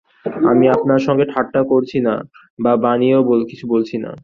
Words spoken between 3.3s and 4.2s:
কিছু বলছি না।